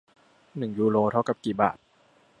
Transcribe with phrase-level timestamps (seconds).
[0.57, 1.77] หนึ่งยูโรเท่ากับกี่บาท